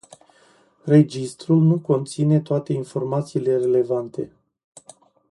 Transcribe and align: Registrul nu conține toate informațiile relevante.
Registrul 0.83 1.57
nu 1.61 1.79
conține 1.79 2.39
toate 2.39 2.73
informațiile 2.73 3.57
relevante. 3.57 4.31